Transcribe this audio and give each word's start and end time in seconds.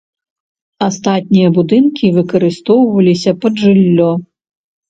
Астатнія 0.85 1.49
будынкі 1.59 2.05
выкарыстоўваліся 2.17 3.31
пад 3.45 3.53
жыллё. 3.67 4.09